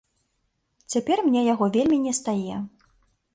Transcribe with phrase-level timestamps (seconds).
[0.93, 2.55] Цяпер мне яго вельмі не стае.